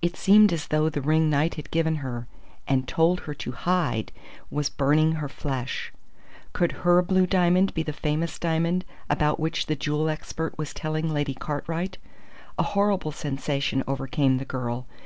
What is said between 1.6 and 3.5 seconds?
given her and told her